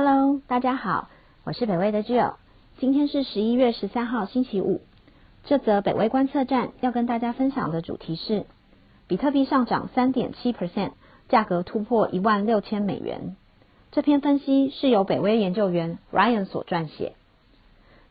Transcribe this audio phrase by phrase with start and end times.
[0.00, 1.08] Hello，大家好，
[1.42, 2.34] 我是北威的 Jill。
[2.78, 4.80] 今天是十一月十三号星期五。
[5.42, 8.46] 这则北威观测站要跟大家分享的主题是：
[9.08, 10.92] 比特币上涨三点七 percent，
[11.28, 13.34] 价格突破一万六千美元。
[13.90, 17.14] 这篇分析是由北威研究员 Ryan 所撰写。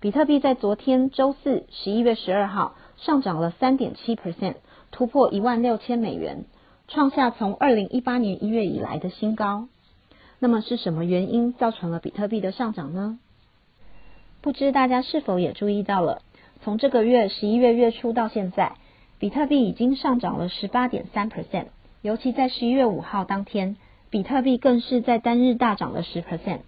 [0.02, 4.56] 比特币在昨天周四十一月十二号上涨了三点七 percent，
[4.92, 6.44] 突破一万六千美元，
[6.90, 9.70] 创下从二零一八年一月以来的新高。
[10.40, 13.18] 那么是什么原因造成了比特币的上涨呢？
[14.42, 16.22] 不知大家是否也注意到了，
[16.62, 18.74] 从这个月十一月月初到现在，
[19.18, 21.66] 比特币已经上涨了十八点三 percent，
[22.02, 23.78] 尤其在十一月五号当天，
[24.12, 26.60] 比特币更是在单日大涨了十 percent。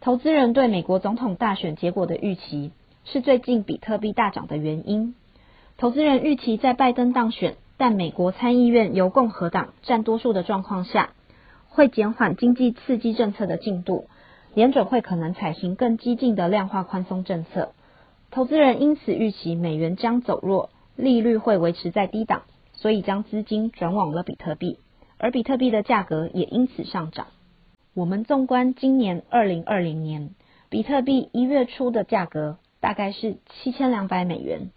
[0.00, 2.72] 投资人对美国总统大选结果的预期，
[3.04, 5.14] 是最近比特币大涨的原因。
[5.78, 11.10] 投资人预期在拜登当选，但美国参议院由共和党占多数的状况下。
[11.70, 14.08] 会减缓经济刺激政策的进度，
[14.54, 17.72] 联准会可能采行更激进的量化宽松政策，
[18.32, 24.78] 投资人因此预期美元将走弱，利率会维持在低档，所以将资金转往了比特币，
[25.16, 27.28] 而比特币的价格也因此上涨。
[27.94, 30.30] 我们纵观今年二零二零年，
[30.68, 34.70] 比特币一月初的价格大概是七千两百美元，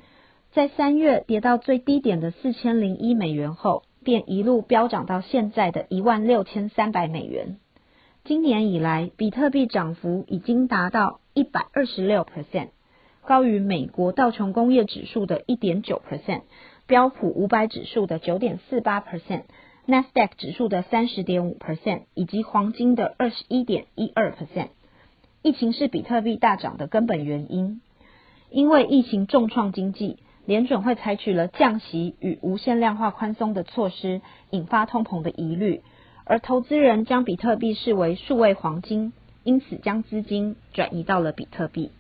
[0.52, 3.82] 在三月跌到最低点的四千零一美元后。
[4.04, 7.58] 便一路飙涨到现在的一万六千三百美元。
[8.24, 12.70] 今年以来，比特币涨幅已经达到一百二十六 percent，
[13.26, 16.44] 高于美国道琼工业指数的一点九 percent，
[16.86, 24.68] 标普五百指数的九点四八 percent，NASDAQ 指数的三十点五 percent，以及黄金的二十一点一二 percent。
[25.42, 27.82] 疫情是比特币大涨的根本原因，
[28.50, 30.18] 因为疫情重创经济。
[30.46, 35.82] 联准会采取了降息与无限量化宽松的措施，引发通膨的疑虑，
[36.26, 41.92] 而投资人将比特币视为数位黄金，因此将资金转移到了比特币。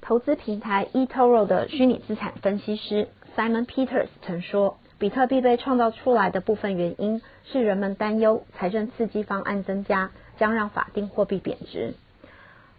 [0.00, 11.94] 投资平台 eToro 的虚拟资产分析师 Simon Peters 曾说，比特币被创造出来的部分原因是人们担忧财政刺激方案增加将让法定货币贬值。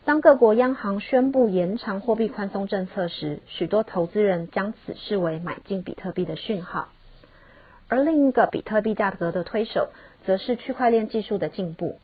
[0.06, 6.90] 当各国央行宣布延长货币宽松政策时，许多投资人将此视为买进比特币的讯号。
[7.88, 9.90] 而另一个比特币价格的推手，
[10.24, 11.98] 则是区块链技术的进步。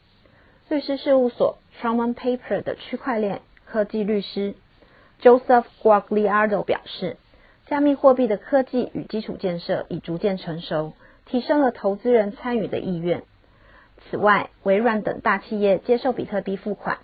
[0.68, 4.56] 律师事务所 Truman Paper 的区块链科技律师
[5.22, 7.18] Joseph Guagliardo 表示，
[7.68, 10.94] 加密货币的科技与基础建设已逐渐成熟，
[11.28, 13.22] 提升了投资人参与的意愿。
[14.10, 16.98] 此外，微软等大企业接受比特币付款。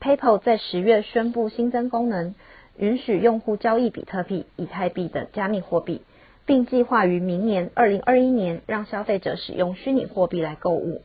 [0.00, 2.34] PayPal 在十月宣布新增功能，
[2.78, 6.00] 允许用户交易比特币、以太币等加密货币，
[6.46, 11.02] 并计划于明年二零二一年让消费者使用虚拟货币来购物。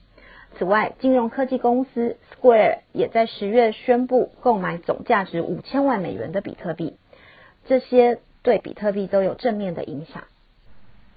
[0.58, 6.96] 此外，金融科技公司 Square 也在十月宣布购买总价值五千万美元的比特币，
[7.66, 10.24] 这些对比特币都有正面的影响。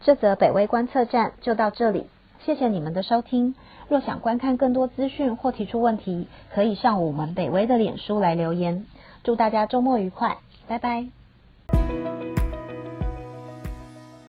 [0.00, 2.06] 这则北威观测站就到这里。
[2.44, 3.54] 谢谢你们的收听。
[3.88, 8.86] 若想观看更多资讯或提出问题，可以上我们北威的脸书来留言。
[9.22, 11.17] 祝大家周末愉快，拜拜。